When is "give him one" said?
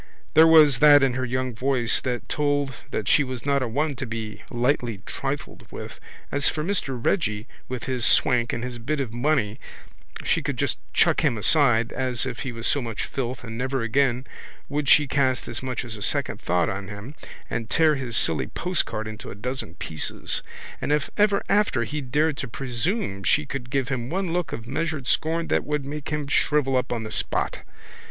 23.69-24.33